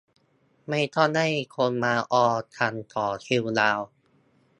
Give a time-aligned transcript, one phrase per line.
[0.69, 3.79] ไม่ต้องให้คนมาออกันต่อคิวยาว